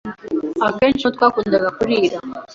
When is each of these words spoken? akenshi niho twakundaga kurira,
akenshi 0.67 1.01
niho 1.03 1.11
twakundaga 1.15 1.69
kurira, 1.77 2.17